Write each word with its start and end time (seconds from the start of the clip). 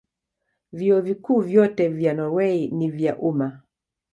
Vyuo 0.73 1.01
Vikuu 1.01 1.39
vyote 1.41 1.87
vya 1.89 2.13
Norwei 2.13 2.67
ni 2.67 2.91
vya 2.91 3.17
umma. 3.17 3.61